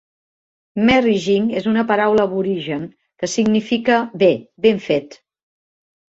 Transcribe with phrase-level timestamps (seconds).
[0.85, 2.87] Merrijig és una paraula aborigen
[3.23, 4.31] que significa "bé,
[4.67, 5.19] ben fet".